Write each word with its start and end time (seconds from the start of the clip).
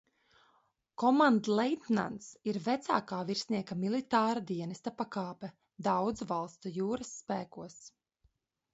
Komandleitnants 1.03 2.29
ir 2.53 2.59
vecākā 2.69 3.21
virsnieka 3.29 3.79
militāra 3.83 4.45
dienesta 4.55 4.97
pakāpe 5.05 5.53
daudzu 5.91 6.31
valstu 6.35 6.77
jūras 6.83 7.17
spēkos. 7.23 7.83